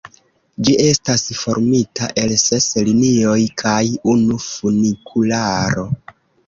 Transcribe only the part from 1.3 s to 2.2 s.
formita